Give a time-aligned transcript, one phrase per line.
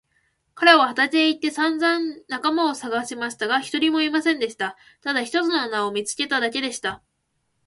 [0.55, 4.75] 彼は畑へ行ってさんざん仲間をさがしましたが、一人もいませんでした。
[5.03, 7.03] ただ一つの穴を見つけただけでした。